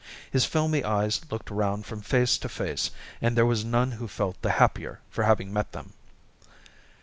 [0.31, 2.89] His filmy eyes looked round from face to face,
[3.21, 5.93] and there was none who felt the happier for having met them.